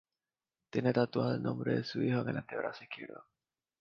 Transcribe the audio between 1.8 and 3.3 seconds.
su hijo en su antebrazo izquierdo.